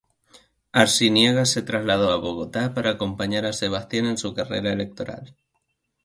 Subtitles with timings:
[0.71, 5.35] Arciniegas se trasladó a Bogotá para acompañar a Sebastián en su carrera actoral.